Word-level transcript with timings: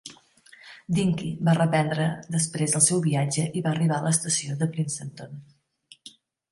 Dinky 0.99 1.29
va 1.49 1.55
reprendre 1.59 2.07
després 2.37 2.73
el 2.81 2.85
seu 2.89 3.05
viatge 3.09 3.47
i 3.61 3.65
va 3.67 3.75
arribar 3.77 4.01
a 4.01 4.05
l'estació 4.09 4.61
de 4.65 4.71
Princeton. 4.77 5.41